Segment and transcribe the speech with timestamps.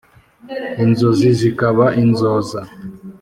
[0.83, 2.59] Inzozi zikaba inzoza